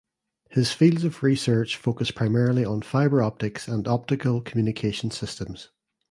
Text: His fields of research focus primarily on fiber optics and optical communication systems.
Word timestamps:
His 0.49 0.71
fields 0.71 1.03
of 1.03 1.21
research 1.21 1.77
focus 1.77 2.09
primarily 2.09 2.65
on 2.65 2.81
fiber 2.81 3.21
optics 3.21 3.67
and 3.67 3.87
optical 3.87 4.41
communication 4.41 5.11
systems. 5.11 5.69